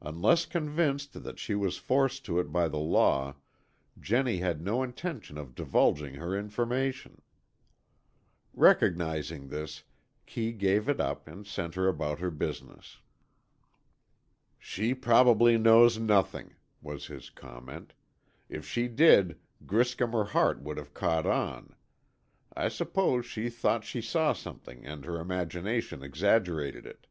[0.00, 3.36] Unless convinced that she was forced to it by the law,
[4.00, 7.20] Jennie had no intention of divulging her information.
[8.54, 9.84] Recognizing this,
[10.24, 13.02] Kee gave it up and sent her about her business.
[14.58, 17.92] "She probably knows nothing," was his comment.
[18.48, 21.76] "If she did, Griscom or Hart would have caught on.
[22.54, 27.06] I suppose she thought she saw something and her imagination exaggerated it."